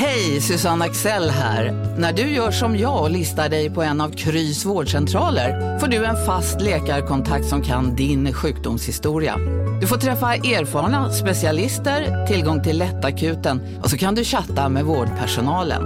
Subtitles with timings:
[0.00, 1.72] Hej, Susanne Axel här.
[1.98, 6.04] När du gör som jag och listar dig på en av Krys vårdcentraler får du
[6.04, 9.36] en fast läkarkontakt som kan din sjukdomshistoria.
[9.80, 15.82] Du får träffa erfarna specialister, tillgång till lättakuten och så kan du chatta med vårdpersonalen.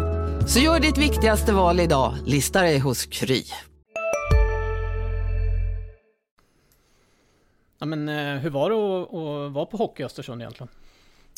[0.48, 3.42] Så gör ditt viktigaste val idag, listar dig hos Kry.
[7.78, 10.68] Ja, men eh, hur var det att, att vara på Hockey i Östersund egentligen?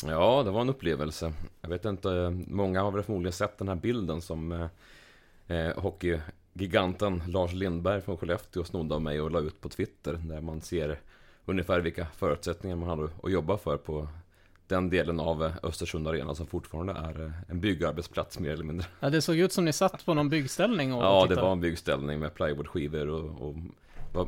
[0.03, 1.33] Ja, det var en upplevelse.
[1.61, 7.23] Jag vet inte, många har väl förmodligen sett den här bilden som eh, eh, hockeygiganten
[7.27, 10.13] Lars Lindberg från Skellefteå snodde av mig och la ut på Twitter.
[10.13, 10.99] Där man ser
[11.45, 14.07] ungefär vilka förutsättningar man hade att jobba för på
[14.67, 18.87] den delen av eh, Östersund Arena som fortfarande är eh, en byggarbetsplats mer eller mindre.
[18.99, 21.41] Ja, det såg ut som ni satt på någon byggställning och Ja, tittade.
[21.41, 23.55] det var en byggställning med plywoodskivor och, och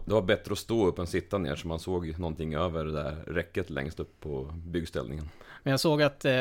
[0.05, 2.91] det var bättre att stå upp än sitta ner så man såg någonting över det
[2.91, 5.29] där räcket längst upp på byggställningen.
[5.67, 6.31] Men jag såg att eh,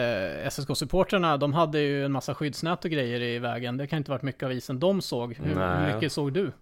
[0.51, 3.77] SSK-supporterna, de hade ju en massa skyddsnät och grejer i vägen.
[3.77, 5.35] Det kan inte varit mycket av isen de såg.
[5.35, 5.95] Hur, Nej.
[5.95, 6.53] mycket såg du?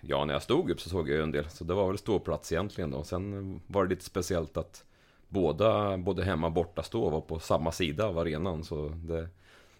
[0.00, 1.98] Ja, när jag stod upp så såg jag ju en del, så det var väl
[1.98, 3.04] ståplats egentligen då.
[3.04, 4.84] Sen var det lite speciellt att
[5.28, 9.28] båda, både hemma och borta stå var på samma sida av arenan, så det,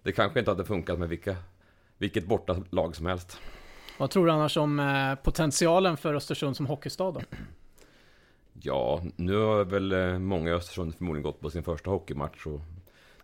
[0.02, 1.36] det kanske inte hade funkat med vilka,
[1.98, 3.38] vilket borta lag som helst.
[3.98, 7.20] Vad tror du annars om eh, potentialen för Östersund som hockeystad då?
[8.60, 12.60] Ja, nu har väl eh, många i Östersund förmodligen gått på sin första hockeymatch och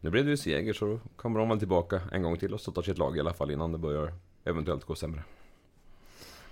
[0.01, 2.61] nu blev det ju seger så då kommer de väl tillbaka en gång till och
[2.61, 4.13] stöttar sitt lag i alla fall innan det börjar
[4.45, 5.23] eventuellt gå sämre.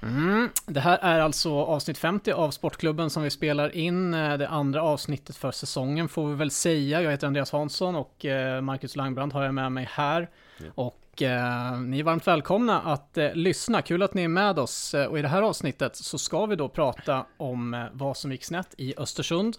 [0.03, 0.49] Mm.
[0.67, 4.15] Det här är alltså avsnitt 50 av Sportklubben som vi spelar in.
[4.15, 7.03] Eh, Det andra avsnittet för säsongen får vi väl säga.
[7.03, 10.31] Jag heter Andreas Hansson och eh, Marcus Langbrand har jag med mig här.
[10.59, 10.65] Ja.
[10.75, 13.83] Och eh, ni är varmt välkomna att eh, lyssna.
[13.83, 14.95] Kul att ni är med oss.
[14.95, 18.33] Eh, och i det här avsnittet så ska vi då prata om eh, vad som
[18.33, 19.57] gick snett i Östersund.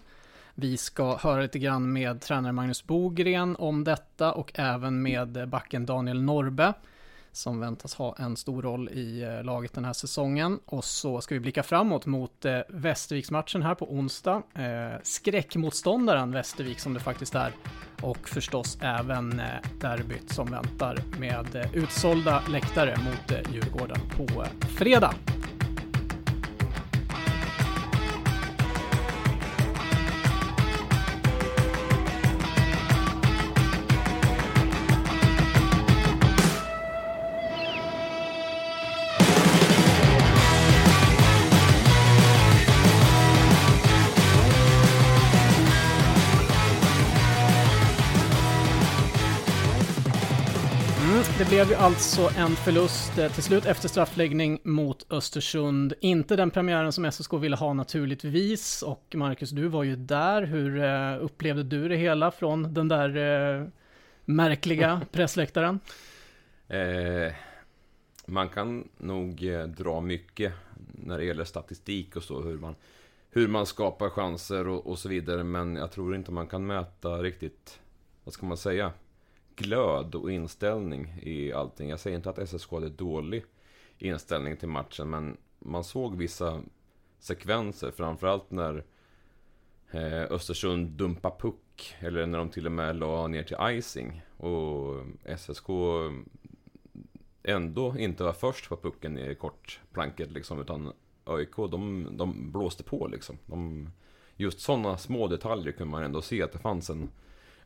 [0.54, 5.46] Vi ska höra lite grann med tränare Magnus Bogren om detta och även med eh,
[5.46, 6.74] backen Daniel Norbe
[7.32, 10.58] som väntas ha en stor roll i eh, laget den här säsongen.
[10.64, 14.42] Och så ska vi blicka framåt mot eh, Västerviksmatchen här på onsdag.
[14.54, 17.52] Eh, skräckmotståndaren Västervik som det faktiskt är.
[18.02, 19.46] Och förstås även eh,
[19.80, 25.14] derbyt som väntar med eh, utsålda läktare mot eh, Djurgården på eh, fredag.
[51.58, 55.94] Blev ju alltså en förlust eh, till slut efter straffläggning mot Östersund.
[56.00, 58.82] Inte den premiären som SSK ville ha naturligtvis.
[58.82, 60.42] Och Marcus, du var ju där.
[60.42, 63.66] Hur eh, upplevde du det hela från den där eh,
[64.24, 65.80] märkliga pressläktaren?
[66.68, 67.32] Eh,
[68.26, 70.52] man kan nog eh, dra mycket
[70.92, 72.74] när det gäller statistik och så, hur man,
[73.30, 77.22] hur man skapar chanser och, och så vidare, men jag tror inte man kan mäta
[77.22, 77.80] riktigt,
[78.24, 78.92] vad ska man säga,
[79.58, 81.88] glöd och inställning i allting.
[81.88, 83.44] Jag säger inte att SSK hade dålig
[83.98, 86.62] inställning till matchen, men man såg vissa
[87.18, 88.84] sekvenser, framförallt när
[89.90, 94.22] eh, Östersund dumpade puck, eller när de till och med la ner till icing.
[94.36, 95.04] Och
[95.38, 95.68] SSK
[97.42, 100.92] ändå inte var först på pucken i kortplanket liksom, utan
[101.26, 103.38] ÖIK, de, de blåste på liksom.
[103.46, 103.90] De,
[104.36, 107.10] just sådana små detaljer kunde man ändå se att det fanns en,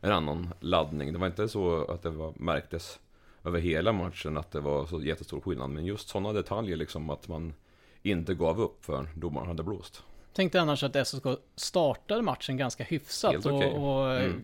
[0.03, 1.13] en annan laddning.
[1.13, 2.99] Det var inte så att det var, märktes
[3.45, 7.27] över hela matchen att det var så jättestor skillnad, men just sådana detaljer liksom att
[7.27, 7.53] man
[8.01, 10.03] inte gav upp för domaren hade blåst.
[10.33, 11.23] Tänkte annars att SSK
[11.55, 13.45] startade matchen ganska hyfsat.
[13.45, 13.71] Okej.
[13.71, 14.41] och, och Mm.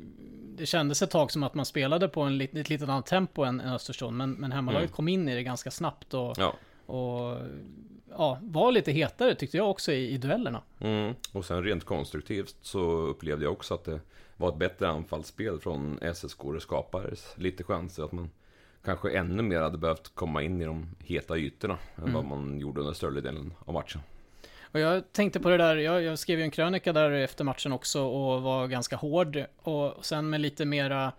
[0.57, 3.43] Det kändes ett tag som att man spelade på en lit, ett lite annat tempo
[3.43, 4.17] än, än Östersund.
[4.17, 4.95] Men, men hemmalaget Mm.
[4.95, 6.13] kom in i det ganska snabbt.
[6.13, 6.53] Och, Ja.
[6.93, 7.37] och
[8.11, 10.61] ja, var lite hetare tyckte jag också i, i duellerna.
[10.79, 11.13] Mm.
[11.31, 13.99] Och sen rent konstruktivt så upplevde jag också att det
[14.37, 16.39] var ett bättre anfallsspel från SSK.
[16.53, 18.29] Det skapades lite chanser att man
[18.85, 22.13] kanske ännu mer hade behövt komma in i de heta ytorna än Mm.
[22.13, 24.01] vad man gjorde under större delen av matchen.
[24.71, 27.71] Och jag tänkte på det där, jag, jag skrev ju en krönika där efter matchen
[27.73, 29.43] också och var ganska hård.
[29.57, 31.11] Och sen med lite mera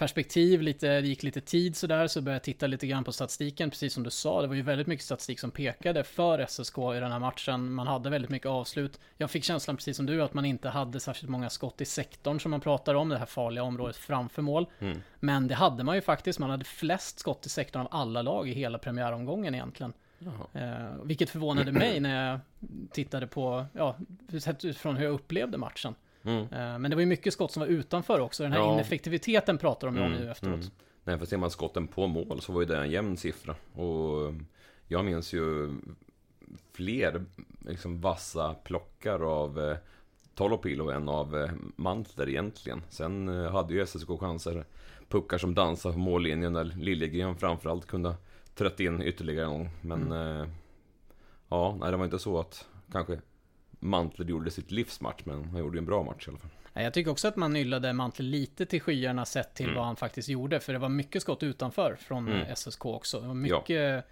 [0.00, 3.70] perspektiv, lite, det gick lite tid sådär, så började jag titta lite grann på statistiken,
[3.70, 4.42] precis som du sa.
[4.42, 7.72] Det var ju väldigt mycket statistik som pekade för SSK i den här matchen.
[7.72, 9.00] Man hade väldigt mycket avslut.
[9.16, 12.40] Jag fick känslan, precis som du, att man inte hade särskilt många skott i sektorn
[12.40, 14.66] som man pratar om, det här farliga området framför mål.
[14.78, 14.98] Mm.
[15.20, 18.48] Men det hade man ju faktiskt, man hade flest skott i sektorn av alla lag
[18.48, 19.92] i hela premiäromgången egentligen.
[20.52, 22.40] Eh, vilket förvånade mig när jag
[22.92, 23.96] tittade på, ja,
[24.40, 25.94] sett utifrån hur jag upplevde matchen.
[26.24, 26.38] Mm.
[26.42, 28.42] Eh, men det var ju mycket skott som var utanför också.
[28.42, 28.72] Den här Ja.
[28.74, 30.54] ineffektiviteten pratar de ju om Mm, nu efteråt.
[30.54, 30.70] mm.
[31.04, 33.54] Men för ser man skotten på mål så var ju det en jämn siffra.
[33.72, 34.34] Och
[34.88, 35.74] jag minns ju
[36.72, 37.24] fler
[37.60, 39.76] liksom, vassa plockar av eh,
[40.34, 42.82] Tolopilo än av eh, Mantler egentligen.
[42.88, 44.64] Sen eh, hade ju SSK chanser.
[45.08, 48.14] Puckar som dansade på mållinjen där Liljegren framförallt kunde
[48.54, 49.70] trött in ytterligare en gång.
[49.80, 50.40] Men mm.
[50.40, 50.48] eh,
[51.48, 53.20] ja, nej, det var inte så att kanske
[53.80, 56.50] Mantler gjorde sitt livsmatch, men han gjorde en bra match i alla fall.
[56.72, 59.76] Jag tycker också att man nyllade Mantle lite till skyarna sett till mm.
[59.76, 60.60] vad han faktiskt gjorde.
[60.60, 62.56] För det var mycket skott utanför från mm.
[62.56, 63.20] SSK också.
[63.20, 63.70] Det var mycket...
[63.70, 64.02] Ja.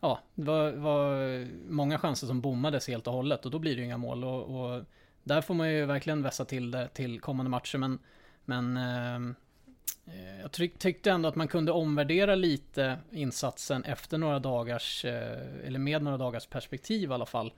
[0.00, 3.78] ja det var, var, många chanser som bommades helt och hållet och då blir det
[3.78, 4.24] ju inga mål.
[4.24, 4.84] Och, och
[5.22, 7.78] där får man ju verkligen vässa till det till kommande matcher.
[7.78, 7.98] Men,
[8.44, 15.04] men eh, jag tyck, tyckte ändå att man kunde omvärdera lite insatsen efter några dagars,
[15.04, 17.52] eh, eller med några dagars perspektiv i alla fall.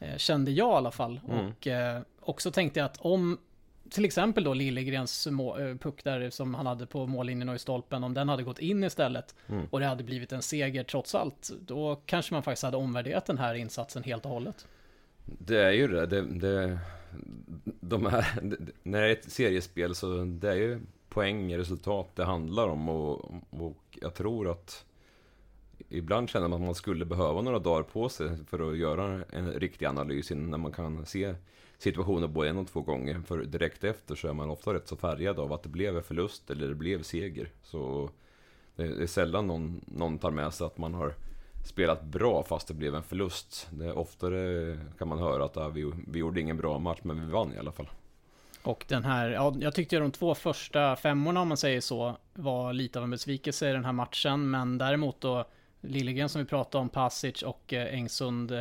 [0.00, 1.20] Eh, kände jag i alla fall.
[1.28, 1.46] Mm.
[1.46, 3.38] Och eh, också tänkte jag att om
[3.90, 8.04] till exempel då Liljegrens eh, puck där som han hade på mållinjen och i stolpen,
[8.04, 9.66] om den hade gått in istället mm.
[9.70, 13.38] och det hade blivit en seger trots allt, då kanske man faktiskt hade omvärderat den
[13.38, 14.66] här insatsen helt och hållet.
[15.24, 16.06] Det är ju det.
[16.06, 16.78] det, det
[17.80, 18.24] de här,
[18.82, 23.34] när det är ett seriespel så det är ju poäng, resultat det handlar om och,
[23.50, 24.84] och jag tror att
[25.90, 29.52] ibland känner man att man skulle behöva några dagar på sig för att göra en
[29.52, 31.34] riktig analys innan man kan se
[31.78, 33.20] situationen både en och två gånger.
[33.26, 36.02] För direkt efter så är man ofta rätt så färgad av att det blev en
[36.02, 37.50] förlust eller det blev seger.
[37.62, 38.10] Så
[38.76, 41.14] det är sällan någon, någon tar med sig att man har
[41.64, 43.68] spelat bra fast det blev en förlust.
[43.70, 47.26] Det är oftare kan man höra att ja, vi, vi gjorde ingen bra match men
[47.26, 47.88] vi vann i alla fall.
[48.62, 52.72] Och den här, ja, jag tyckte de två första femmorna om man säger så var
[52.72, 55.44] lite av en besvikelse i den här matchen men däremot då
[55.80, 58.58] Liljegren som vi pratade om, Pasic och eh, Engsund eh,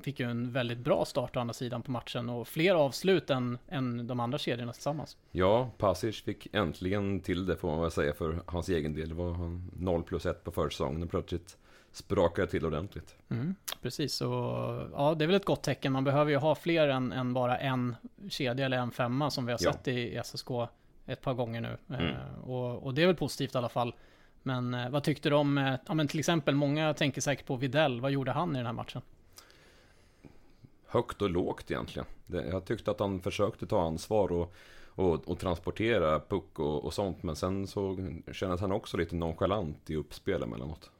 [0.00, 3.58] fick ju en väldigt bra start å andra sidan på matchen och fler avslut än,
[3.68, 5.16] än de andra kedjorna tillsammans.
[5.30, 9.08] Ja, Pasic fick äntligen till det får man väl säga för hans egen del.
[9.08, 11.56] Det var 0 plus 1 på försäsongen plötsligt
[11.92, 13.16] sprakade till ordentligt.
[13.30, 14.28] Mm, precis, och
[14.92, 15.92] ja, det är väl ett gott tecken.
[15.92, 17.96] Man behöver ju ha fler än, än bara en
[18.28, 19.92] kedja eller en femma som vi har sett ja.
[19.92, 20.48] i SSK
[21.06, 21.76] ett par gånger nu.
[21.88, 22.06] Mm.
[22.06, 23.94] Eh, och, och det är väl positivt i alla fall.
[24.46, 27.56] Men eh, vad tyckte du om, eh, ja men till exempel, många tänker säkert på
[27.56, 28.00] Videll.
[28.00, 29.02] Vad gjorde han i den här matchen?
[30.86, 32.06] Högt och lågt egentligen.
[32.26, 34.54] Det, jag tyckte att han försökte ta ansvar och,
[34.86, 37.22] och, och transportera puck och, och, sånt.
[37.22, 37.98] Men sen så
[38.32, 40.90] kändes han också lite nonchalant i uppspel emellanåt.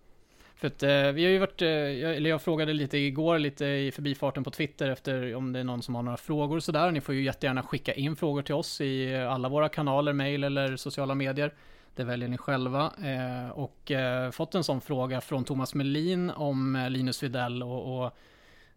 [0.55, 3.67] För att eh, vi har ju varit, eh, jag, eller jag frågade lite igår lite
[3.67, 6.91] i förbifarten på Twitter efter om det är någon som har några frågor och sådär.
[6.91, 10.77] Ni får ju jättegärna skicka in frågor till oss i alla våra kanaler, mail eller
[10.77, 11.55] sociala medier.
[11.95, 12.93] Det väljer ni själva.
[13.03, 18.05] Eh, och eh, fått en sån fråga från Thomas Melin om eh, Linus Widell och,
[18.05, 18.17] och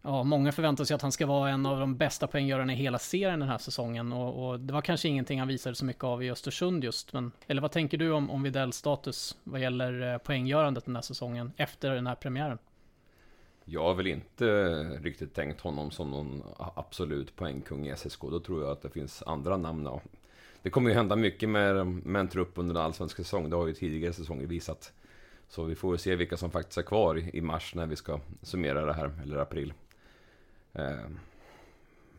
[0.01, 2.99] ja, många förväntar sig att han ska vara en av de bästa poänggörarna i hela
[2.99, 4.13] serien den här säsongen.
[4.13, 7.13] Och, och, det var kanske ingenting han visade så mycket av i Östersund just.
[7.13, 11.01] Men, eller vad tänker du om, om Widells status vad gäller eh, poänggörandet den här
[11.01, 12.57] säsongen efter den här premiären?
[13.65, 14.45] Jag har väl inte
[15.01, 18.21] riktigt tänkt honom som någon absolut poängkung i SSK.
[18.21, 19.87] Då tror jag att det finns andra namn
[20.67, 23.49] det kommer ju hända mycket med, med en trupp under en allsvensk säsong.
[23.49, 24.93] Det har ju tidigare säsonger visat.
[25.47, 28.85] Så vi får se vilka som faktiskt är kvar i, mars när vi ska summera
[28.85, 29.73] det här, eller april.
[30.73, 31.09] Eh,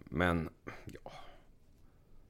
[0.05, 0.49] men,
[0.85, 1.13] ja.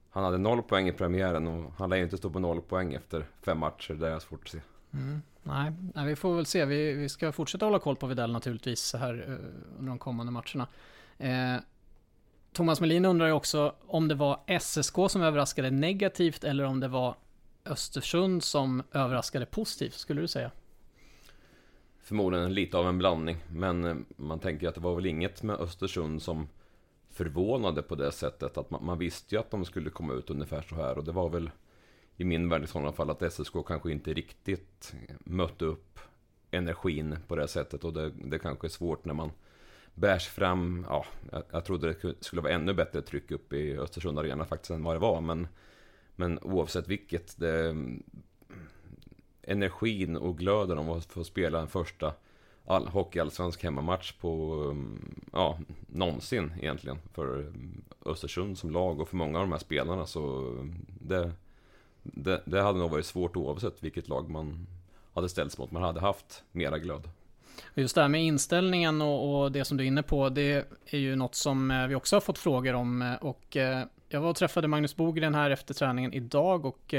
[0.09, 2.93] Han hade noll poäng i premiären och han lär ju inte stå på noll poäng
[2.93, 3.93] efter fem matcher.
[3.93, 4.59] Det är svårt att se.
[4.93, 5.21] Mm.
[5.43, 6.65] Nej, nej, vi får väl se.
[6.65, 10.67] Vi, vi ska fortsätta hålla koll på Videll naturligtvis här eh, under de kommande matcherna.
[11.17, 11.61] Eh,
[12.53, 16.87] Thomas Melin undrar ju också om det var SSK som överraskade negativt eller om det
[16.87, 17.15] var
[17.65, 20.51] Östersund som överraskade positivt, skulle du säga?
[22.01, 25.55] Förmodligen lite av en blandning, men eh, man tänker att det var väl inget med
[25.55, 26.47] Östersund som
[27.09, 30.61] förvånade på det sättet att man, man visste ju att de skulle komma ut ungefär
[30.61, 31.51] så här och det var väl
[32.15, 35.99] i min värld i sådana fall att SSK kanske inte riktigt mötte upp
[36.51, 39.31] energin på det sättet och det, det kanske är svårt när man
[39.93, 44.19] bärs fram, ja, jag, jag trodde det skulle vara ännu bättre tryck upp i Östersund
[44.19, 45.47] Arena faktiskt än vad det var, men,
[46.15, 47.75] men oavsett vilket, det,
[49.41, 52.13] energin och glöden om att få spela en första
[52.65, 59.17] all, hockeyallsvensk hemmamatch på, mm, ja, någonsin egentligen för mm, Östersund som lag och för
[59.17, 61.31] många av de här spelarna så mm, det,
[62.03, 64.67] det, det hade nog varit svårt oavsett vilket lag man
[65.13, 65.71] hade ställts mot.
[65.71, 67.09] Man hade haft mera glöd.
[67.73, 70.97] Just det här med inställningen och, och, det som du är inne på, det är
[70.97, 73.01] ju något som eh, vi också har fått frågor om.
[73.01, 76.93] Eh, och eh, jag var och träffade Magnus Bogren här efter träningen idag och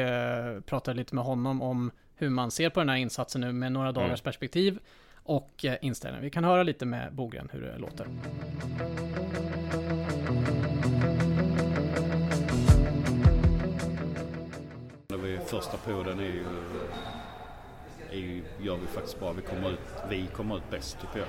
[0.67, 3.93] pratade lite med honom om hur man ser på den här insatsen nu med några
[3.93, 4.25] dagars mm.
[4.25, 4.79] perspektiv
[5.15, 6.23] och inställning.
[6.23, 8.07] Vi kan höra lite med Bogren hur det låter.
[15.47, 16.45] Första perioden är ju
[18.13, 19.33] är ju, gör vi faktiskt bra.
[19.33, 21.29] Vi kommer ut, vi kommer ut bäst tycker jag.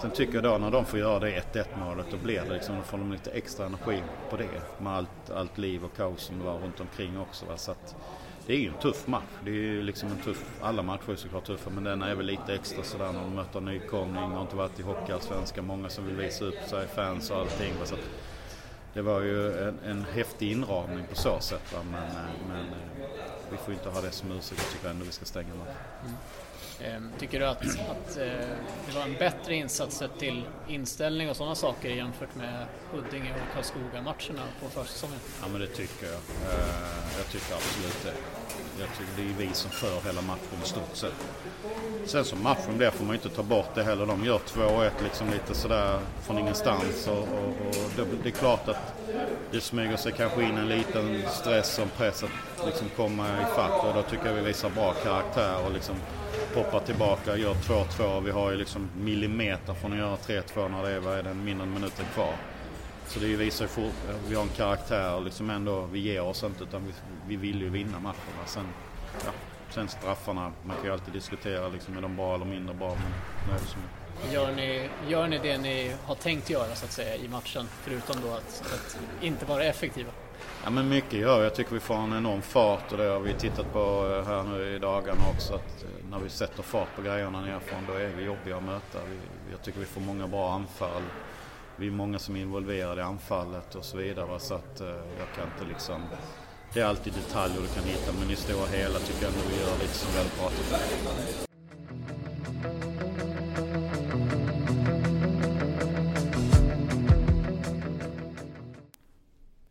[0.00, 2.76] Sen tycker jag då när de får göra det 1-1 målet då blir det liksom,
[2.76, 4.48] då får de lite extra energi på det.
[4.78, 7.46] Med allt, allt liv och kaos som det var runt omkring också.
[7.46, 7.56] Va?
[7.56, 7.96] Så att,
[8.46, 9.22] det är ju en tuff match.
[9.44, 12.26] Det är ju liksom en tuff, alla matcher är såklart tuffa men denna är väl
[12.26, 16.16] lite extra sådär när de möter nykomling, har inte varit i Hockeyallsvenskan, många som vill
[16.16, 17.72] visa upp sig, fans och allting.
[17.84, 18.08] Så att,
[18.94, 21.72] det var ju en, en häftig inramning på så sätt.
[21.72, 21.78] Va?
[21.90, 22.10] Men,
[22.48, 24.62] men eh, vi får inte ha det som ursäkt.
[24.62, 25.74] Jag tycker ändå vi ska stänga matchen.
[26.04, 26.14] Mm.
[26.80, 28.24] Ehm, tycker du att, att eh,
[28.86, 33.54] det var en bättre insats sett till inställning och sådana saker jämfört med Huddinge och
[33.54, 35.18] Karlskoga-matcherna på försäsongen?
[35.42, 36.14] Ja men det tycker jag.
[36.14, 38.14] Eh, jag tycker absolut det.
[38.82, 41.14] Jag tycker det är vi som för hela matchen i stort sett.
[42.04, 44.06] Sen som matchen blir får man ju inte ta bort det heller.
[44.06, 48.68] De gör 2-1 liksom lite sådär från ingenstans och, och, och det, det, är klart
[48.68, 48.94] att
[49.50, 53.94] det smyger sig kanske in en liten stress och press att liksom komma ifatt och
[53.94, 55.96] då tycker jag vi visar bra karaktär och liksom
[56.54, 58.20] poppar tillbaka, gör 2-2.
[58.20, 61.34] Vi har ju liksom millimeter från att göra 3-2 när det är, vad är det,
[61.34, 62.34] mindre än minuten kvar.
[63.06, 63.94] Så det visar ju fort,
[64.28, 66.92] vi har en karaktär och liksom ändå, vi ger oss inte utan vi,
[67.28, 68.46] vi vill ju vinna matcherna.
[68.46, 68.66] Sen,
[69.24, 69.32] ja,
[69.70, 73.12] sen straffarna, man kan ju alltid diskutera liksom, är de bra eller mindre bra men
[73.48, 73.80] nu är det som
[74.30, 77.66] Gör ni, gör ni det ni har tänkt göra så att säga i matchen?
[77.82, 80.10] Förutom då att, att inte vara effektiva?
[80.64, 81.44] Ja men mycket gör jag.
[81.44, 84.42] Jag tycker vi får en enorm fart och det har vi tittat på eh, här
[84.42, 85.54] nu i dagarna också.
[85.54, 88.98] Att eh, när vi sätter fart på grejerna nerifrån då är vi jobbiga att möta.
[89.10, 89.16] Vi,
[89.50, 91.02] jag tycker vi får många bra anfall.
[91.76, 94.40] Vi är många som är involverade i anfallet och så vidare.
[94.40, 96.02] Så att eh, jag kan inte liksom...
[96.74, 99.60] Det är alltid detaljer du kan hitta men i stora hela tycker jag ändå vi
[99.60, 100.50] gör lite som väldigt bra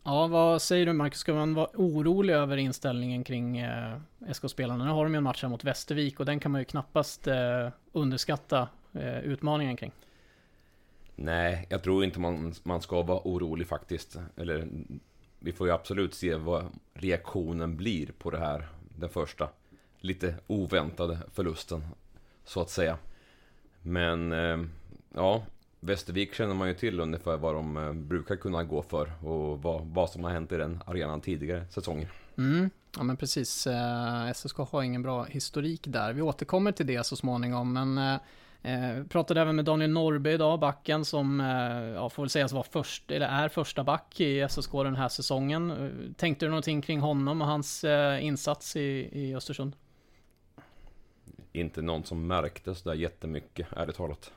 [0.03, 1.19] Ja, vad säger du Marcus?
[1.19, 3.97] Ska man vara orolig över inställningen kring eh,
[4.31, 4.85] SK-spelarna?
[4.85, 7.27] Nu har de ju en match här mot Västervik och den kan man ju knappast
[7.27, 9.91] eh, underskatta eh, utmaningen kring.
[11.23, 14.17] Nej, jag tror inte man, man ska vara orolig faktiskt.
[14.37, 14.67] Eller,
[15.39, 18.67] vi får ju absolut se vad reaktionen blir på det här.
[18.97, 19.49] Den första
[19.99, 21.83] lite oväntade förlusten,
[22.45, 22.97] så att säga.
[23.81, 24.65] Men, eh,
[25.13, 25.43] ja,
[25.79, 29.85] Västervik känner man ju till ungefär vad de eh, brukar kunna gå för och vad,
[29.85, 32.11] vad som har hänt i den arenan tidigare säsonger.
[32.37, 32.69] Mm.
[32.97, 36.13] Ja men precis, eh, SSK har ingen bra historik där.
[36.13, 38.19] Vi återkommer till det så småningom men
[38.63, 41.47] eh, pratade även med Daniel Norrby idag, backen som eh,
[41.95, 45.71] ja, får väl sägas vara först, eller är första back i SSK den här säsongen.
[45.71, 49.75] Eh, tänkte du någonting kring honom och hans eh, insats i, i Östersund?
[51.53, 54.31] Inte någon som märktes där jättemycket, ärligt talat.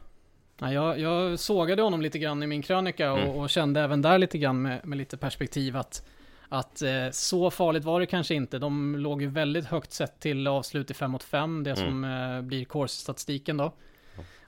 [0.59, 3.31] Ja, jag, jag sågade honom lite grann i min krönika och, mm.
[3.31, 6.09] och kände även där lite grann med, med lite perspektiv att,
[6.49, 8.59] att eh, så farligt var det kanske inte.
[8.59, 11.91] De låg ju väldigt högt sett till avslut i 5 mot 5, det mm.
[11.91, 13.73] som eh, blir course-statistiken då.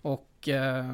[0.07, 0.85] Och eh,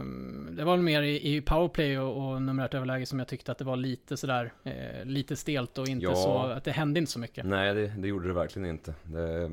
[0.50, 3.58] det var väl mer i, i powerplay och, och numerärt överläge som jag tyckte att
[3.58, 6.14] det var lite sådär, eh, lite stelt och inte ja.
[6.14, 7.46] så, att det hände inte så mycket.
[7.46, 8.94] Nej, det, det gjorde det verkligen inte.
[9.02, 9.50] Det,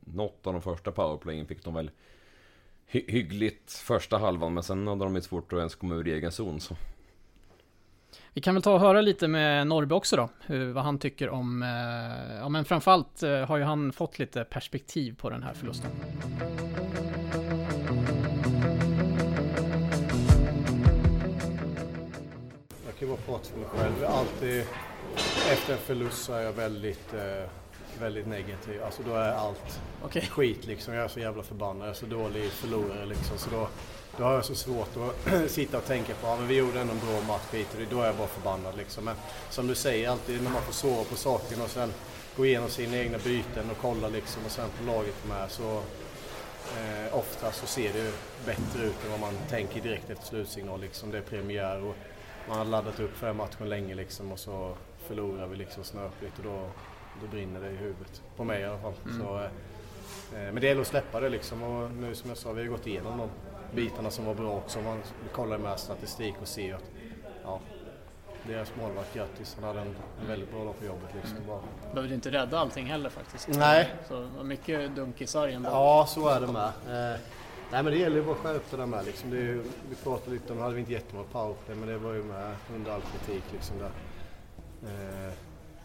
[0.00, 1.90] något av de första powerplayen fick de väl
[2.86, 6.32] hy hyggligt första halvan, men sen hade de ju svårt att ens komma ur egen
[6.32, 6.60] zon.
[6.60, 6.76] Så.
[8.32, 11.30] Vi kan väl ta och höra lite med Norrby också då, hur, vad han tycker
[11.30, 15.54] om, eh, ja men framförallt eh, har ju han fått lite perspektiv på den här
[15.54, 15.90] förlusten.
[23.14, 24.04] Bara prata för mig själv.
[24.04, 24.64] Alltid
[25.52, 27.50] efter en förlust så är jag väldigt eh,
[28.00, 28.82] väldigt negativ.
[28.84, 30.22] Alltså då är allt okay.
[30.26, 30.94] skit liksom.
[30.94, 31.82] Jag är så jävla förbannad.
[31.82, 33.38] Jag är så dålig förlorare liksom.
[33.38, 33.68] Så då,
[34.16, 36.92] då har jag så svårt att sitta och tänka på, ja men vi gjorde ändå
[36.92, 39.04] en bra match, skit Då är jag bara förbannad liksom.
[39.04, 39.16] Men
[39.50, 41.92] som du säger, alltid när man får sova på saken och sen
[42.36, 45.82] gå igenom sina egna byten och kolla liksom och sen på laget med så
[46.78, 48.12] eh, ofta så ser det
[48.46, 51.10] bättre ut än vad man tänker direkt efter slutsignal liksom.
[51.10, 51.96] Det är premiär och
[52.48, 56.44] man har laddat upp för matchen länge liksom och så förlorar vi liksom snöpligt och
[56.44, 56.68] då
[57.20, 58.22] då brinner det i huvudet.
[58.36, 58.92] På mig i alla fall.
[59.04, 59.20] Mm.
[59.20, 62.52] Så, eh, eh, men det gäller att släppa det liksom och nu som jag sa,
[62.52, 63.28] vi har gått igenom de
[63.74, 64.80] bitarna som var bra också.
[64.80, 66.90] Man kollar med statistik och ser att
[67.44, 67.60] ja,
[68.46, 71.14] deras målvakt Grattis, han hade en, en väldigt bra dag på jobbet.
[71.14, 71.36] Liksom.
[71.36, 71.58] Mm.
[71.94, 73.48] Behövde inte rädda allting heller faktiskt.
[73.48, 73.94] Nej.
[74.08, 75.70] Så mycket dunkisar ändå.
[75.70, 77.12] Ja, så är det med.
[77.12, 77.20] Eh,
[77.74, 79.30] nej men det gäller ju bara att skärpa det med liksom.
[79.30, 79.42] Det
[79.88, 82.56] vi pratade lite om, nu hade vi inte jättemånga powerplay men det var ju med
[82.74, 83.90] under all kritik liksom där.
[84.82, 85.32] Eh,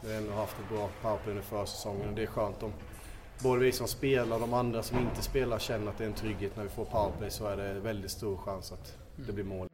[0.02, 2.74] vi har ändå haft ett bra powerplay under försäsongen och det är skönt om
[3.44, 6.14] både vi som spelar och de andra som inte spelar känner att det är en
[6.14, 9.68] trygghet när vi får powerplay så är det väldigt stor chans att det blir mål.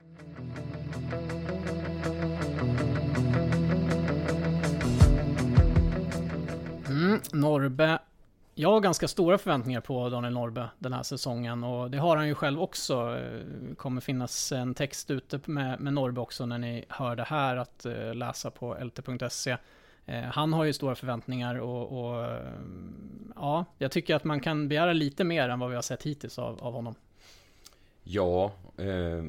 [6.90, 8.00] Mm, Norbe
[8.58, 12.28] jag har ganska stora förväntningar på Daniel Norbe den här säsongen och det har han
[12.28, 13.06] ju själv också.
[13.06, 17.58] Det kommer finnas en text ute med, med Norbe också när ni hör det här
[17.58, 19.58] att eh, läsa på lt.se.
[20.06, 22.30] Eh, han har ju stora förväntningar och, och
[23.36, 26.40] ja, jag tycker att man kan begära lite mer än vad vi har sett hittills
[26.40, 26.96] av, av honom.
[28.04, 29.24] Ja, eh,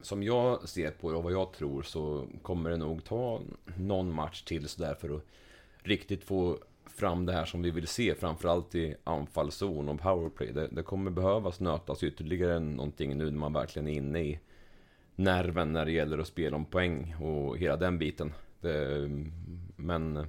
[0.00, 3.40] som jag ser på det och vad jag tror så kommer det nog ta
[3.76, 5.22] någon match till sådär för att
[5.82, 10.52] riktigt få fram det här som vi vill se, framförallt i anfallszon och powerplay.
[10.52, 14.38] Det, det kommer behövas nötas ytterligare någonting nu när man verkligen är inne i
[15.16, 18.32] nerven när det gäller att spela om poäng och hela den biten.
[18.60, 19.08] Det,
[19.76, 20.26] men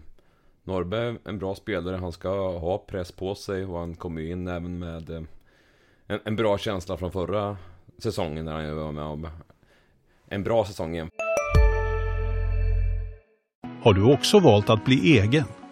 [0.63, 4.47] Norrbe är en bra spelare, han ska ha press på sig och han kommer in
[4.47, 5.23] även med eh,
[6.07, 7.57] en, en bra känsla från förra
[7.97, 9.27] säsongen när han var med om
[10.25, 11.09] en bra säsong igen.
[13.83, 15.45] Har du också valt att bli egen?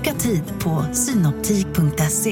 [0.00, 2.30] Boka tid på synoptik.se.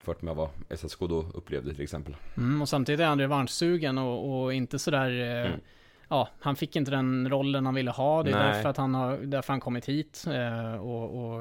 [0.00, 2.16] Jämfört med vad SSK då upplevde till exempel.
[2.36, 5.10] Mm, och samtidigt är han revanschsugen och, och inte sådär...
[5.10, 5.60] Eh, mm.
[6.08, 8.22] Ja, han fick inte den rollen han ville ha.
[8.22, 10.24] Det är därför att han har, därför han kommit hit.
[10.26, 11.40] Eh, och, och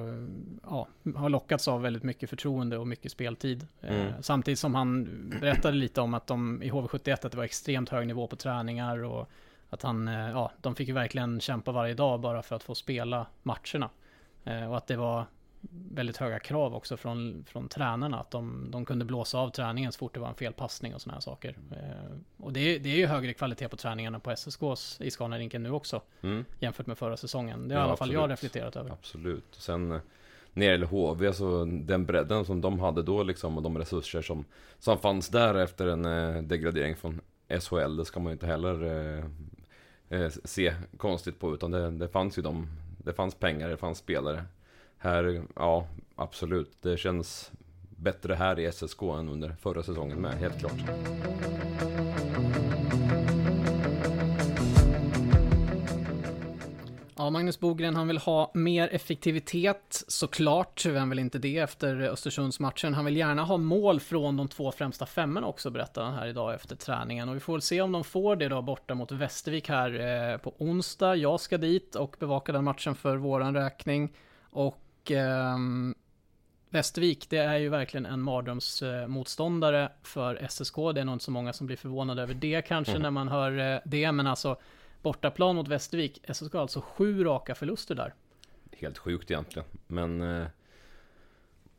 [0.63, 3.67] ja, har lockats av väldigt mycket förtroende och mycket speltid.
[3.81, 4.13] Eh, mm.
[4.21, 5.07] samtidigt som han
[5.41, 9.03] berättade lite om att de i HV71 att det var extremt hög nivå på träningar
[9.03, 9.29] och
[9.71, 12.75] att han, eh, ja, de fick ju verkligen kämpa varje dag bara för att få
[12.75, 13.89] spela matcherna.
[14.43, 15.25] Eh, och att det var
[15.91, 18.19] väldigt höga krav också från, från tränarna.
[18.19, 21.15] Att de, de kunde blåsa av träningen så fort det var en felpassning och sådana
[21.15, 21.57] här saker.
[21.71, 25.71] Eh, och det, det är ju högre kvalitet på träningarna på SSKs i Scanarinken nu
[25.71, 26.01] också.
[26.21, 26.45] Mm.
[26.59, 27.67] Jämfört med förra säsongen.
[27.67, 28.21] Det har ja, i alla fall absolut.
[28.21, 28.91] jag reflekterat över.
[28.91, 29.45] Absolut.
[29.51, 29.89] Sen
[30.53, 34.21] när det gäller HV, så den bredden som de hade då liksom och de resurser
[34.21, 34.45] som,
[34.79, 37.21] som fanns där efter en eh, degradering från
[37.59, 38.83] SHL, det ska man ju inte heller
[39.17, 39.25] eh,
[40.11, 41.53] Eh, se konstigt på.
[41.53, 44.43] Utan det, det fanns ju de, det fanns pengar, det fanns spelare.
[44.97, 46.71] Här, ja absolut.
[46.81, 47.51] Det känns
[47.89, 50.79] bättre här i SSK än under förra säsongen med, helt klart.
[57.31, 60.85] Magnus Bogren, han vill ha mer effektivitet, såklart.
[60.85, 62.93] Vem vill inte det efter Östersundsmatchen?
[62.93, 66.53] Han vill gärna ha mål från de två främsta femmorna också, berättar han här idag
[66.53, 67.29] efter träningen.
[67.29, 69.99] Och vi får väl se om de får det då borta mot Västervik här
[70.31, 71.15] eh, på onsdag.
[71.15, 74.13] Jag ska dit och bevaka den matchen för våran räkning.
[74.49, 75.57] Och eh,
[76.69, 80.75] Västervik, det är ju verkligen en mardrömsmotståndare för SSK.
[80.75, 83.01] Det är nog inte så många som blir förvånade över det kanske mm.
[83.01, 84.57] när man hör eh, det, men alltså
[85.01, 86.21] Bortaplan mot Västervik.
[86.33, 88.13] SSK har alltså sju raka förluster där.
[88.77, 89.67] Helt sjukt egentligen.
[89.87, 90.21] Men...
[90.21, 90.47] Eh,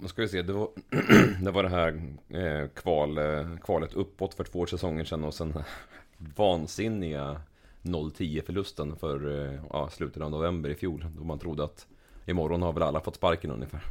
[0.03, 0.69] man ska vi se, det var
[1.45, 5.55] det, var det här eh, kval, eh, kvalet uppåt för två säsonger sedan och sen
[6.37, 7.41] vansinniga
[7.83, 11.07] 0-10 förlusten för eh, ja, slutet av november i fjol.
[11.17, 11.87] Då man trodde att
[12.27, 13.83] imorgon har väl alla fått sparken ungefär.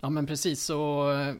[0.00, 1.34] Ja men precis så eh,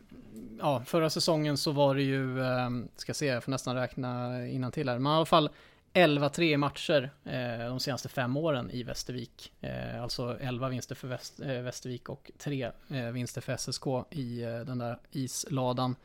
[0.58, 4.72] ja, förra säsongen så var det ju, eh, ska se, jag får nästan räkna innan
[4.72, 5.50] till här, men i alla fall
[5.94, 9.52] 11-3 matcher eh, de senaste fem åren i Västervik.
[9.60, 14.42] Eh, alltså 11 vinster för Väst, eh, Västervik och 3 eh, vinster för SSK i
[14.42, 15.96] eh, den där isladan.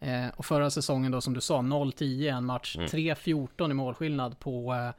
[0.00, 2.88] Eh, och förra säsongen då som du sa, 0-10 en match, mm.
[2.88, 4.92] 3-14 i målskillnad på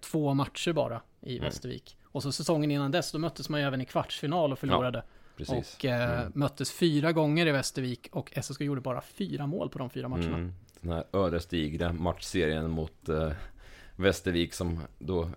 [0.00, 1.44] två matcher bara i mm.
[1.44, 1.96] Västervik.
[2.04, 4.98] Och så säsongen innan dess, då möttes man ju även i kvartsfinal och förlorade.
[4.98, 5.04] Ja.
[5.36, 5.74] Precis.
[5.76, 6.32] Och mm.
[6.34, 10.36] möttes fyra gånger i Västervik och SSK gjorde bara fyra mål på de fyra matcherna.
[10.36, 10.54] Mm.
[10.82, 13.32] Den här ödesdigra matchserien mot eh,
[13.96, 15.30] Västervik som då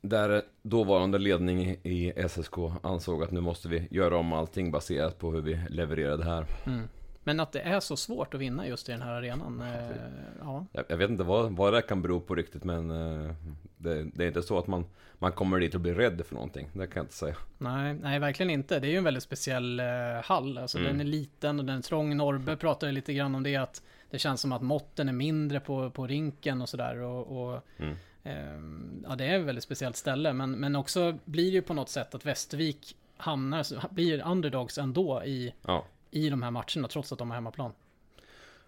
[0.00, 5.30] där dåvarande ledning i SSK ansåg att nu måste vi göra om allting baserat på
[5.30, 6.46] hur vi levererade här.
[6.66, 6.88] Mm.
[7.24, 9.60] Men att det är så svårt att vinna just i den här arenan.
[9.60, 9.96] Eh,
[10.40, 10.66] ja.
[10.72, 13.34] Jag, jag, vet inte vad, vad det kan bero på riktigt men eh,
[13.76, 14.84] det, det, är inte så att man,
[15.18, 16.68] man kommer dit och blir rädd för någonting.
[16.72, 17.36] Det kan jag inte säga.
[17.58, 18.80] Nej, nej verkligen inte.
[18.80, 19.86] Det är ju en väldigt speciell eh,
[20.24, 20.58] hall.
[20.58, 20.90] Alltså mm.
[20.90, 22.16] den är liten och den är trång.
[22.16, 25.90] Norrbe pratade lite grann om det att det känns som att måtten är mindre på,
[25.90, 26.96] på rinken och sådär.
[26.96, 27.96] Och, och mm.
[28.22, 30.32] eh, ja, det är ett väldigt speciellt ställe.
[30.32, 35.24] Men, men också blir det ju på något sätt att Västervik hamnar, blir underdogs ändå
[35.24, 35.84] i, ja.
[36.12, 37.72] I de här matcherna, trots att de har hemmaplan.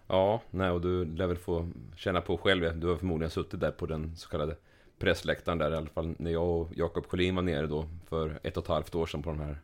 [0.07, 2.79] Ja, nej, och du lär väl få känna på själv.
[2.79, 4.55] Du har förmodligen suttit där på den så kallade
[4.99, 8.57] pressläktaren där i alla fall när jag och Jakob Collin var nere då för ett
[8.57, 9.57] och ett halvt år sedan på den här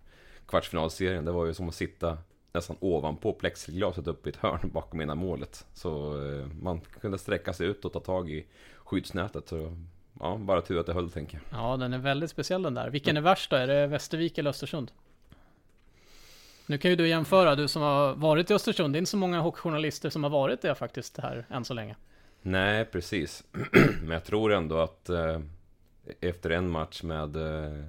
[0.46, 1.26] kvartsfinalserien.
[1.26, 2.18] Det var ju som att sitta
[2.54, 5.66] nästan ovanpå plexiglaset uppe i ett hörn bakom ena målet.
[5.74, 8.46] Så eh, man kunde sträcka sig ut och ta tag i
[8.78, 9.48] skyddsnätet.
[9.48, 9.78] Så,
[10.20, 11.62] ja, bara tur att det höll tänker jag.
[11.62, 12.90] Ja, den är väldigt speciell den där.
[12.90, 13.56] Vilken är värst då?
[13.56, 14.92] Är det Västervik eller Östersund?
[16.72, 18.94] Nu kan ju du jämföra, du som har varit i Östersund.
[18.94, 21.96] Det är inte så många hockeyjournalister som har varit det faktiskt här än så länge.
[22.42, 23.44] Nej, precis.
[24.02, 25.40] Men jag tror ändå att eh,
[26.22, 27.36] efter en match med...
[27.36, 27.84] Eh,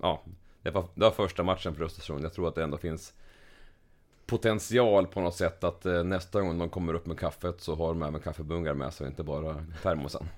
[0.00, 0.22] ja,
[0.62, 2.24] det var, det var första matchen för Östersund.
[2.24, 3.14] Jag tror att det ändå finns
[4.26, 7.88] potential på något sätt att eh, nästa gång de kommer upp med kaffet så har
[7.88, 10.28] de även kaffebungar med sig, inte bara termosen.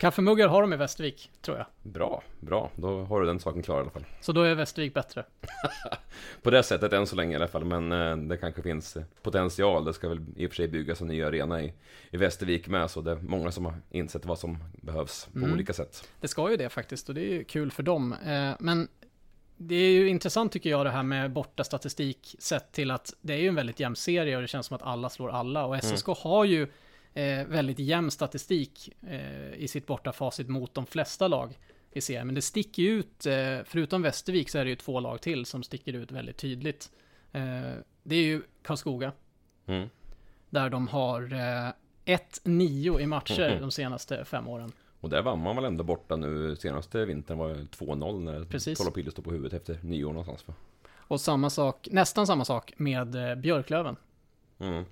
[0.00, 1.66] Kaffemuggar har de i Västervik, tror jag.
[1.82, 2.70] Bra, bra.
[2.76, 4.04] Då har du den saken klar i alla fall.
[4.20, 5.24] Så då är Västervik bättre?
[6.42, 9.84] på det sättet än så länge i alla fall, men eh, det kanske finns potential.
[9.84, 11.72] Det ska väl i och för sig byggas en ny arena i,
[12.10, 15.52] i Västervik med, så det är många som har insett vad som behövs på mm.
[15.52, 16.08] olika sätt.
[16.20, 18.12] Det ska ju det faktiskt, och det är ju kul för dem.
[18.12, 18.88] Eh, men
[19.56, 23.32] det är ju intressant tycker jag det här med borta statistik sett till att det
[23.32, 25.84] är ju en väldigt jämn serie och det känns som att alla slår alla och
[25.84, 26.16] SSK mm.
[26.20, 26.68] har ju
[27.14, 31.58] eh, väldigt jämn statistik eh, i sitt bortafacit mot de flesta lag
[31.92, 32.26] i serien.
[32.26, 35.62] Men det sticker ut, eh, förutom Västervik så är det ju två lag till som
[35.62, 36.90] sticker ut väldigt tydligt.
[37.32, 39.12] Eh, det är ju Karlskoga.
[39.66, 39.88] Mm.
[40.50, 41.22] Där de har
[42.04, 43.60] 1-9 eh, i matcher mm.
[43.60, 44.72] de senaste fem åren.
[45.00, 48.78] Och där vann man väl ändå borta nu senaste vintern var 2-0 när Precis.
[48.78, 50.56] Stod på huvudet efter nio år någonstans.
[50.92, 53.96] Och samma sak, nästan samma sak med eh, Björklöven.
[54.58, 54.84] Mm.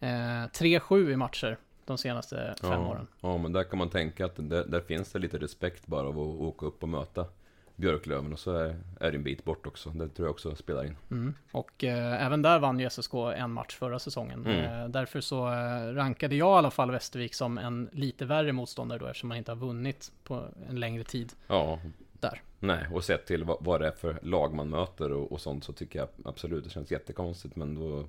[0.00, 3.06] Eh, 3-7 i matcher de senaste fem ja, åren.
[3.20, 6.18] Ja, men där kan man tänka att där, där finns det lite respekt bara av
[6.18, 7.26] att åka upp och möta
[7.76, 9.90] Björklöven och så är, är det en bit bort också.
[9.90, 10.96] Det tror jag också spelar in.
[11.10, 11.34] Mm.
[11.50, 14.46] Och eh, även där vann ju SSK en match förra säsongen.
[14.46, 14.82] Mm.
[14.82, 18.98] Eh, därför så eh, rankade jag i alla fall Västervik som en lite värre motståndare
[18.98, 21.32] då eftersom man inte har vunnit på en längre tid.
[21.46, 21.78] Ja.
[22.12, 22.42] Där.
[22.60, 25.64] Nej, och sett till vad, vad det är för lag man möter och, och sånt
[25.64, 28.04] så tycker jag absolut det känns jättekonstigt men då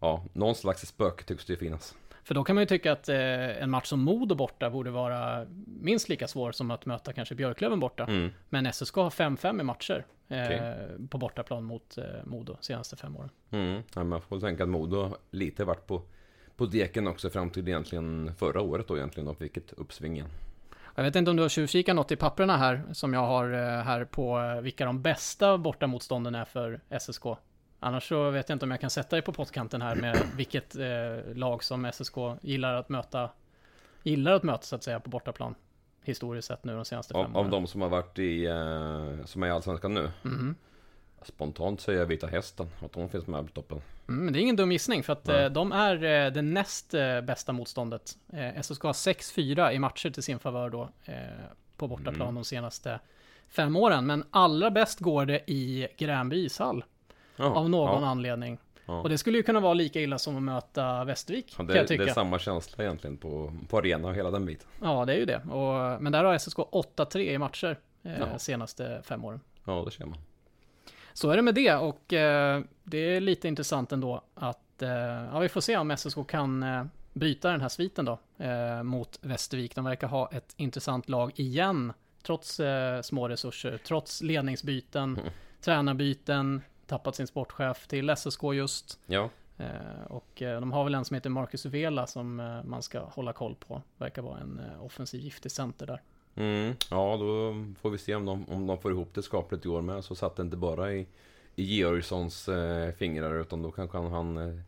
[0.00, 1.94] Ja, någon slags spöke tycks det ju finnas.
[2.28, 5.46] För då kan man ju tycka att eh, en match som Modo borta borde vara
[5.66, 8.04] minst lika svår som att möta kanske Björklöven borta.
[8.04, 8.30] Mm.
[8.48, 10.60] Men SSK har 5-5 i matcher eh, okay.
[11.10, 13.30] på bortaplan mot eh, Modo senaste fem åren.
[13.50, 13.82] Mm.
[13.94, 16.02] Ja, man får tänka att Modo lite varit på,
[16.56, 20.30] på deken också fram till egentligen förra året då egentligen och fick ett uppsving igen.
[20.94, 23.82] Jag vet inte om du har tjuvkikat något i papperna här som jag har eh,
[23.82, 27.24] här på eh, vilka de bästa bortamotstånden är för SSK.
[27.80, 30.76] Annars så vet jag inte om jag kan sätta dig på pottkanten här med vilket
[30.76, 33.30] eh, lag som SSK gillar att möta
[34.02, 35.54] Gillar att möta så att säga på bortaplan
[36.02, 37.46] Historiskt sett nu de senaste av, fem åren.
[37.46, 40.10] Av de som har varit i eh, Som är i Allsvenskan nu?
[40.24, 40.54] Mm.
[41.22, 43.80] Spontant säger jag Vita Hästen Att de finns med på toppen.
[44.08, 47.20] Mm, det är ingen dum gissning för att eh, de är eh, det näst eh,
[47.20, 48.18] bästa motståndet.
[48.32, 51.14] Eh, SSK har 6-4 i matcher till sin favör då eh,
[51.76, 52.34] På bortaplan mm.
[52.34, 53.00] de senaste
[53.48, 54.06] fem åren.
[54.06, 56.84] Men allra bäst går det i Gränby ishall
[57.38, 58.08] Jaha, av någon ja.
[58.08, 58.58] anledning.
[58.86, 59.00] Ja.
[59.00, 61.54] Och det skulle ju kunna vara lika illa som att möta Västervik.
[61.58, 64.68] Ja, det, det, är samma känsla egentligen på, på arena och hela den biten.
[64.82, 65.36] Ja, det är ju det.
[65.36, 69.40] Och, men där har SSK 8-3 i matcher eh, senaste fem åren.
[69.64, 70.18] Ja, det ser man.
[71.12, 74.90] Så är det med det och eh, det är lite intressant ändå att eh,
[75.32, 79.18] ja, vi får se om SSK kan eh, bryta den här sviten då eh, mot
[79.22, 79.74] Västervik.
[79.74, 85.32] De verkar ha ett intressant lag igen, trots eh, små resurser, trots ledningsbyten, mm.
[85.60, 88.98] tränarbyten, tappat sin sportchef till SSK just.
[89.06, 89.30] Ja.
[89.58, 93.00] Eh, och eh, de har väl en som heter Marcus Vela som eh, man ska
[93.00, 93.82] hålla koll på.
[93.98, 96.02] Verkar vara en offensiv giftig center där.
[96.38, 99.68] Mm, ja, då får vi se om de, om de får ihop det skapligt i
[99.68, 100.04] år med.
[100.04, 101.06] Så satt det inte bara i,
[101.56, 104.60] i Georgssons eh, fingrar utan då kanske han, han eh,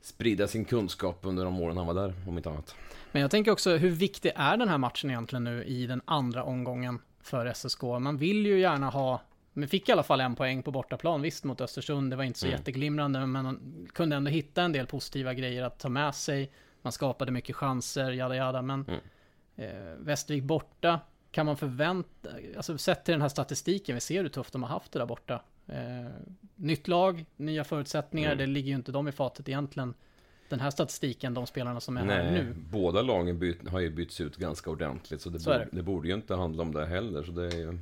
[0.00, 2.74] sprida sin kunskap under de åren han var där, om inte annat.
[3.12, 6.42] Men jag tänker också, hur viktig är den här matchen egentligen nu i den andra
[6.42, 7.82] omgången för SSK?
[7.82, 9.20] Man vill ju gärna ha
[9.58, 12.10] men fick i alla fall en poäng på bortaplan, visst mot Östersund.
[12.12, 12.58] Det var inte så mm.
[12.58, 16.50] jätteglimrande, men man kunde ändå hitta en del positiva grejer att ta med sig.
[16.82, 19.00] Man skapade mycket chanser, jada jada, men mm.
[19.56, 24.28] eh, Västervik borta kan man förvänta, alltså sett till den här statistiken, vi ser hur
[24.28, 25.42] tufft de har haft det där borta.
[25.66, 26.10] Eh,
[26.54, 28.38] nytt lag, nya förutsättningar, mm.
[28.38, 29.94] det ligger ju inte dem i fatet egentligen.
[30.48, 32.54] Den här statistiken, de spelarna som är Nej, här nu.
[32.70, 35.76] Båda lagen byt, har ju bytts ut ganska ordentligt, så det, så borde, det.
[35.76, 37.22] det borde ju inte handla om det heller.
[37.22, 37.78] Så det är ju...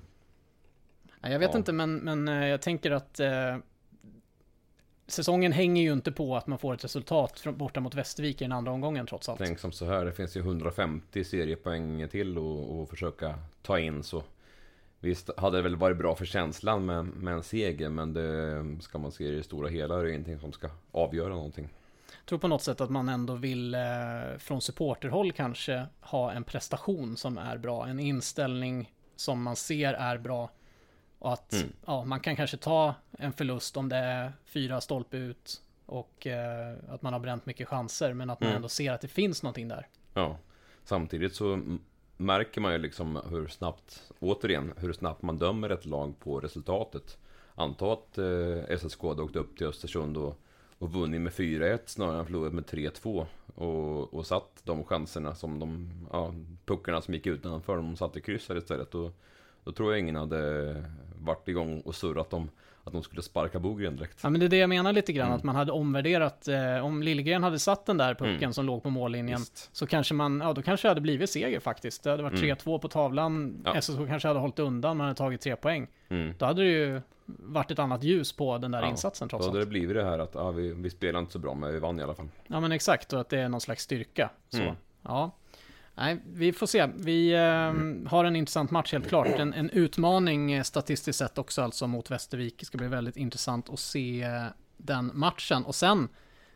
[1.30, 1.58] Jag vet ja.
[1.58, 3.56] inte, men, men eh, jag tänker att eh,
[5.06, 8.52] säsongen hänger ju inte på att man får ett resultat borta mot Västervik i den
[8.52, 9.38] andra omgången trots allt.
[9.38, 14.22] Tänk som så här, det finns ju 150 seriepoäng till att försöka ta in så
[15.00, 18.98] Visst hade det väl varit bra för känslan med, med en seger men det ska
[18.98, 21.68] man se i det stora hela är det ingenting som ska avgöra någonting.
[22.08, 23.80] Jag tror på något sätt att man ändå vill eh,
[24.38, 30.18] från supporterhåll kanske ha en prestation som är bra, en inställning som man ser är
[30.18, 30.50] bra.
[31.26, 31.72] Och att mm.
[31.86, 36.74] ja, man kan kanske ta en förlust om det är fyra stolpe ut och eh,
[36.88, 38.56] att man har bränt mycket chanser, men att man mm.
[38.56, 39.86] ändå ser att det finns någonting där.
[40.14, 40.38] Ja,
[40.84, 41.60] samtidigt så
[42.16, 47.18] märker man ju liksom hur snabbt, återigen, hur snabbt man dömer ett lag på resultatet.
[47.54, 50.40] Anta att eh, SSK hade åkt upp till Östersund och,
[50.78, 53.26] och vunnit med 4-1 snarare än förlorat med 3-2.
[53.54, 56.34] Och, och satt de chanserna som de, ja,
[56.66, 58.94] puckarna som gick utanför, de satte kryssar istället.
[58.94, 59.12] Och,
[59.66, 60.84] då tror jag ingen hade
[61.20, 62.50] varit igång och surrat om
[62.86, 64.18] att de skulle sparka Bogren direkt.
[64.22, 65.36] Ja men det är det jag menar lite grann, mm.
[65.36, 68.52] att man hade omvärderat, eh, om Liljegren hade satt den där pucken mm.
[68.52, 69.76] som låg på mållinjen, Just.
[69.76, 72.02] så kanske man, ja då kanske det hade blivit seger faktiskt.
[72.02, 72.56] Det hade varit mm.
[72.56, 73.80] 3-2 på tavlan, ja.
[73.80, 75.86] SSK kanske hade hållit undan, man hade tagit tre poäng.
[76.08, 76.34] Mm.
[76.38, 79.52] Då hade det ju varit ett annat ljus på den där ja, insatsen trots allt.
[79.52, 81.72] Då hade det blivit det här att, ja vi, vi spelar inte så bra, men
[81.72, 82.28] vi vann i alla fall.
[82.46, 84.30] Ja men exakt, och att det är någon slags styrka.
[84.48, 84.74] Så, mm.
[85.02, 85.30] ja.
[85.98, 86.88] Nej, vi får se.
[86.96, 89.26] Vi eh, har en intressant match helt klart.
[89.26, 92.54] En, en, utmaning eh, statistiskt sett också alltså mot Västervik.
[92.58, 94.44] Det ska bli väldigt intressant att se eh,
[94.76, 95.64] den matchen.
[95.64, 96.08] Och sen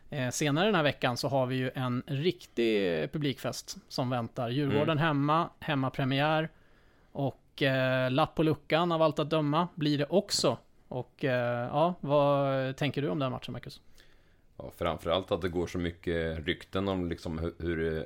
[0.09, 4.49] eh, senare den här veckan så har vi ju en riktig publikfest som väntar.
[4.49, 4.97] Djurgården mm.
[4.97, 6.49] hemma, hemmapremiär.
[7.11, 10.57] Och eh, lapp på luckan av allt att döma blir det också.
[10.87, 13.81] Och eh, ja, vad tänker du om den matchen Marcus?
[14.57, 18.05] Ja, framförallt att det går så mycket rykten om liksom hur, hur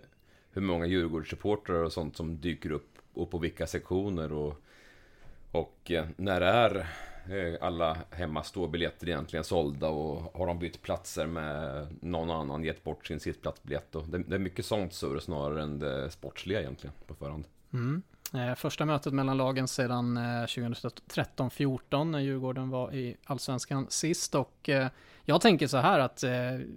[0.55, 4.61] hur många Djurgårdssupportrar och sånt som dyker upp och på vilka sektioner och,
[5.51, 6.87] och eh, när är
[7.29, 12.83] eh, alla alla hemmaståbiljetter egentligen sålda och har de bytt platser med någon annan gett
[12.83, 16.93] bort sin sittplatsbiljett och det, det är mycket sånt surr snarare än det sportsliga egentligen
[17.07, 17.47] på förhand.
[17.73, 18.01] Mm.
[18.33, 24.35] Eh, första mötet mellan lagen sedan 2013-14 när Djurgården var i Allsvenskan sist.
[24.35, 24.69] Och
[25.25, 26.23] jag tänker så här att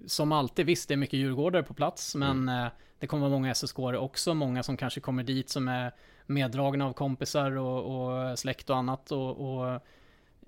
[0.06, 3.54] som alltid, visst det är mycket djurgårdare på plats men mm det kommer vara många
[3.54, 5.92] ssk också, många som kanske kommer dit som är
[6.26, 9.12] meddragna av kompisar och, och släkt och annat.
[9.12, 9.80] Och, och,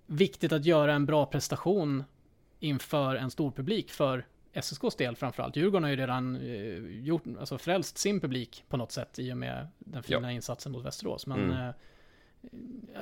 [0.07, 2.05] viktigt att göra en bra prestation
[2.61, 5.57] inför en stor publik för SSKs del framförallt.
[5.57, 9.37] Djurgården har ju redan eh, gjort, alltså frälst sin publik på något sätt i och
[9.37, 10.31] med den fina ja.
[10.31, 11.27] insatsen mot Västerås.
[11.27, 11.69] Men mm.
[11.69, 11.75] eh,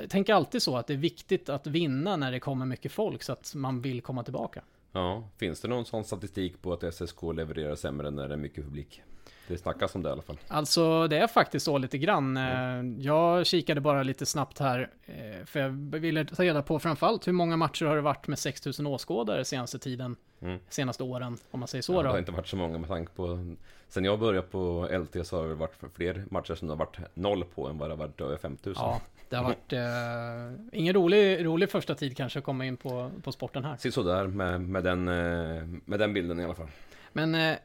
[0.01, 3.23] jag tänker alltid så att det är viktigt att vinna när det kommer mycket folk
[3.23, 4.63] så att man vill komma tillbaka.
[4.93, 8.65] Ja, finns det någon sån statistik på att SSK levererar sämre när det är mycket
[8.65, 9.03] publik?
[9.49, 10.39] Det snackas om det i alla fall.
[10.49, 12.37] Alltså det är faktiskt så lite grann.
[12.37, 13.01] Mm.
[13.01, 14.91] Jag kikade bara lite snabbt här.
[15.07, 18.39] Eh, för jag ville ta reda på framförallt hur många matcher har det varit med
[18.39, 20.17] 6000 åskådare senaste tiden.
[20.41, 20.59] Mm.
[20.69, 22.03] Senaste åren, om man säger så ja, då.
[22.03, 23.55] Det har inte varit så många med tanke på...
[23.89, 26.99] Sen jag började på LT så har det varit fler matcher som det har varit
[27.15, 28.85] noll på än vad det har varit över 5000.
[28.85, 33.11] Ja, det har varit eh, ingen rolig, rolig första tid kanske att komma in på,
[33.23, 33.77] på sporten här.
[33.77, 36.69] Se sådär med, med, den, eh, med den bilden i alla fall.
[37.13, 37.57] Men eh,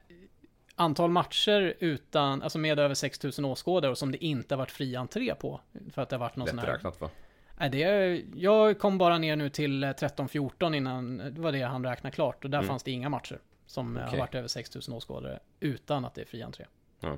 [0.75, 4.95] antal matcher utan, alltså med över 6000 åskådare och som det inte har varit fri
[4.95, 5.61] entré på.
[5.93, 6.67] För att det har varit någon sån här...
[6.67, 7.09] räknat va?
[7.57, 12.15] Nej, det, jag kom bara ner nu till 13-14 innan, det var det han räknade
[12.15, 12.43] klart.
[12.43, 12.67] Och där mm.
[12.67, 14.09] fanns det inga matcher som okay.
[14.09, 16.65] har varit över 6000 åskådare utan att det är fri entré.
[16.99, 17.17] Ja.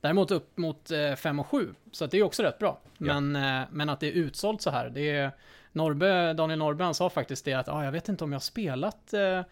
[0.00, 2.80] Däremot upp mot 5 och 7, så det är också rätt bra.
[2.98, 3.62] Men, ja.
[3.62, 5.30] Eh, men att det är utsålt så här, det är...
[5.72, 8.40] Norbe, Daniel Norbe han sa faktiskt det att ah, jag vet inte om jag har
[8.40, 9.42] spelat eh,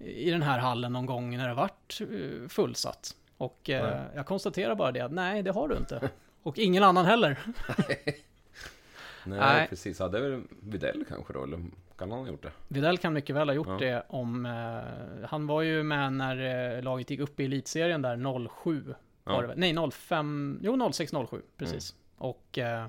[0.00, 3.16] i den här hallen någon gång när det varit eh, fullsatt.
[3.36, 6.10] Och eh, jag konstaterar bara det att nej, det har du inte.
[6.42, 7.38] Och ingen annan heller.
[7.78, 8.24] nej,
[9.24, 10.00] nej, precis.
[10.00, 11.60] Ja, det är väl Videll kanske då, eller
[11.98, 12.52] kan han ha gjort det?
[12.68, 13.78] Videll kan mycket väl ha gjort ja.
[13.78, 14.46] det om...
[14.46, 18.94] Eh, han var ju med när eh, laget gick upp i elitserien där 07.
[19.24, 19.42] Ja.
[19.42, 20.60] Det, nej, 05...
[20.62, 21.92] Jo, 06-07, precis.
[21.92, 22.30] Mm.
[22.30, 22.86] Och eh,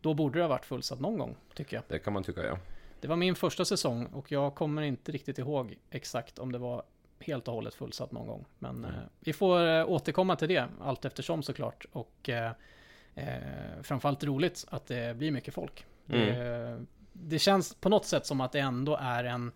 [0.00, 1.84] då borde det ha varit fullsatt någon gång, tycker jag.
[1.88, 2.58] Det kan man tycka, ja.
[3.02, 6.82] Det var min första säsong och jag kommer inte riktigt ihåg exakt om det var
[7.20, 8.44] helt och hållet fullsatt någon gång.
[8.58, 8.90] Men mm.
[8.90, 11.86] eh, vi får eh, återkomma till det allt eftersom såklart.
[11.92, 12.52] Och eh,
[13.14, 15.86] eh, framförallt roligt att det blir mycket folk.
[16.08, 16.28] Mm.
[16.28, 19.52] Det, det, känns på något sätt som att det ändå är en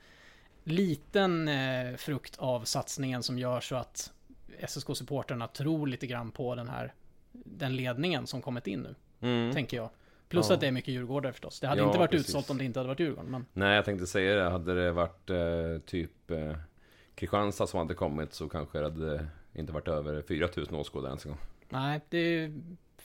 [0.64, 1.50] liten
[1.98, 4.12] frukt av satsningen som gör så att
[4.60, 6.94] SSK-supporterna tror lite grann på den här
[7.32, 8.94] den ledningen som kommit in nu.
[9.20, 9.52] Mm.
[9.52, 9.90] Tänker jag.
[10.28, 10.54] Plus ja.
[10.54, 11.60] att det är mycket Djurgårdar förstås.
[11.60, 12.28] Det hade ja, inte varit precis.
[12.28, 13.30] utsålt om det inte hade varit Djurgården.
[13.30, 13.46] Men...
[13.52, 14.50] Nej, jag tänkte säga det.
[14.50, 16.56] Hade det varit eh, typ eh,
[17.14, 21.30] Kristianstad som hade kommit så kanske det hade inte varit över 4000 åskådare ens en
[21.30, 21.40] gång.
[21.68, 22.52] Nej, det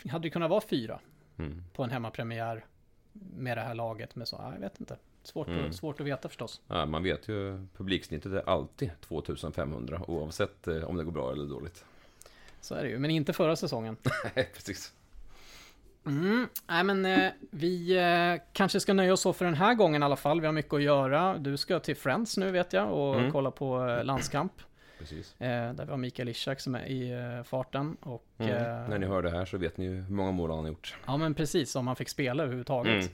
[0.10, 1.00] hade ju kunnat vara fyra
[1.38, 1.64] mm.
[1.74, 2.66] på en hemmapremiär
[3.14, 4.16] med det här laget.
[4.16, 4.98] Men så, jag vet inte.
[5.24, 5.70] Svårt, mm.
[5.70, 6.62] att, svårt att veta förstås.
[6.68, 11.46] Ja, man vet ju publiksnittet är alltid 2500 oavsett eh, om det går bra eller
[11.46, 11.86] dåligt.
[12.62, 13.98] Så är det ju, men inte förra säsongen.
[14.36, 14.94] Nej, precis.
[16.06, 16.48] Mm.
[16.68, 20.06] Nej men eh, vi eh, kanske ska nöja oss så för den här gången i
[20.06, 20.40] alla fall.
[20.42, 21.38] Vi har mycket att göra.
[21.38, 23.32] Du ska till Friends nu vet jag och mm.
[23.32, 24.54] kolla på eh, landskamp.
[25.00, 25.42] Precis.
[25.42, 27.98] Eh, där vi har Mikael Ishak som är i eh, farten.
[28.02, 28.56] Och, Mm.
[28.56, 30.68] eh, När ni hör det här så vet ni ju hur många mål han har
[30.68, 30.96] gjort.
[31.06, 32.94] Ja men precis, om han fick spela överhuvudtaget.
[33.04, 33.08] Mm.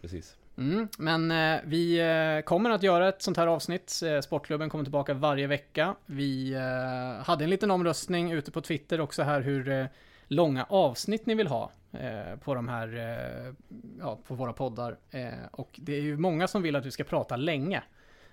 [0.00, 0.36] Precis.
[0.56, 4.00] Mm, men eh, vi kommer att göra ett sånt här avsnitt.
[4.22, 5.94] Sportklubben kommer tillbaka varje vecka.
[6.06, 9.86] Vi eh, hade en liten omröstning ute på Twitter också här hur eh,
[10.26, 13.54] långa avsnitt ni vill ha eh, på de här, eh,
[13.98, 14.96] ja, på våra poddar.
[15.10, 17.82] Eh, och det är ju många som vill att vi ska prata länge.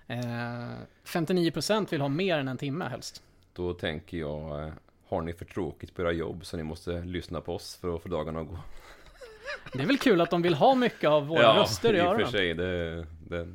[0.07, 0.69] Eh,
[1.03, 3.23] 59% vill ha mer än en timme helst.
[3.53, 4.71] Då tänker jag,
[5.07, 8.03] har ni för tråkigt på era jobb så ni måste lyssna på oss för att
[8.03, 8.59] få dagarna att gå?
[9.73, 12.05] Det är väl kul att de vill ha mycket av våra röster i i och
[12.05, 12.31] för öronen.
[12.31, 12.53] sig.
[12.53, 13.47] Det, det,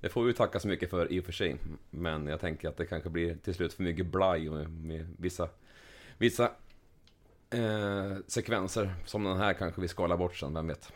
[0.00, 1.56] det får vi tacka så mycket för i och för sig.
[1.90, 5.48] Men jag tänker att det kanske blir till slut för mycket blaj med vissa,
[6.18, 6.50] vissa
[7.50, 10.92] eh, sekvenser som den här kanske vi skalar bort sen, vem vet?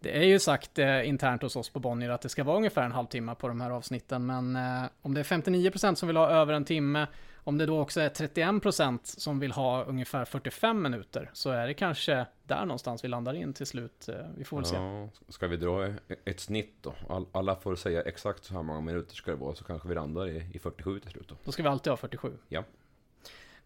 [0.00, 2.82] Det är ju sagt eh, internt hos oss på Bonnier att det ska vara ungefär
[2.82, 6.30] en halvtimme på de här avsnitten, men eh, om det är 59% som vill ha
[6.30, 7.06] över en timme,
[7.44, 11.74] om det då också är 31% som vill ha ungefär 45 minuter, så är det
[11.74, 14.08] kanske där någonstans vi landar in till slut.
[14.08, 14.76] Eh, vi får väl se.
[14.76, 16.94] Ja, ska vi dra ett snitt då?
[17.08, 19.94] All, alla får säga exakt så här många minuter ska det vara, så kanske vi
[19.94, 21.34] landar i, i 47 till slut då.
[21.44, 22.32] Då ska vi alltid ha 47.
[22.48, 22.64] Ja.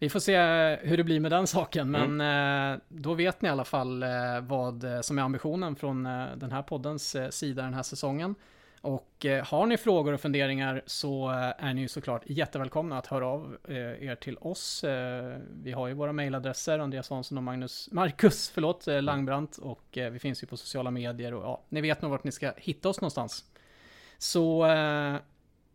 [0.02, 0.36] Vi får se
[0.82, 4.08] hur det blir med den saken, men eh, då vet ni i alla fall eh,
[4.40, 8.34] vad eh, som är ambitionen från eh, den här poddens eh, sida den här säsongen.
[8.80, 13.06] Och eh, har ni frågor och funderingar så eh, är ni ju såklart jättevälkomna att
[13.06, 14.84] höra av eh, er till oss.
[14.84, 19.98] Eh, vi har ju våra mejladresser, Andreas Hansson och Magnus, Marcus förlåt, eh, Langbrandt och
[19.98, 22.52] eh, vi finns ju på sociala medier och ja, ni vet nog vart ni ska
[22.56, 23.44] hitta oss någonstans.
[24.18, 25.16] Så eh,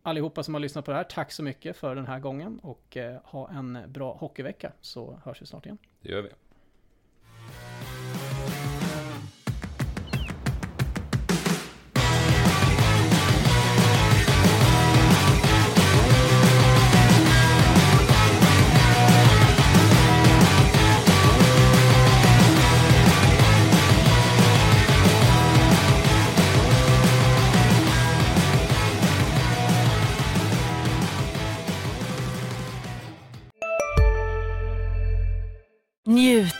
[0.08, 2.96] allihopa som har lyssnat på det här, tack så mycket för den här gången och
[2.96, 5.78] eh, ha en bra hockeyvecka så hörs vi snart igen.
[6.02, 6.28] Det gör vi.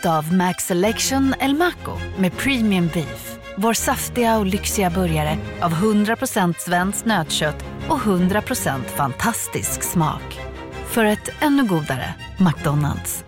[0.09, 3.38] Av Max Selection El Maco med Premium Beef.
[3.57, 10.40] Vår saftiga och lyxiga burgare av 100% svenskt nötkött och 100% fantastisk smak.
[10.87, 13.25] För ett ännu godare McDonalds.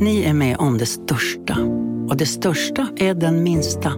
[0.00, 1.56] Ni är med om det största.
[2.08, 3.92] Och det största är den minsta.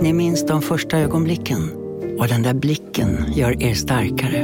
[0.00, 1.70] Ni minns de första ögonblicken.
[2.18, 4.43] Och den där blicken gör er starkare.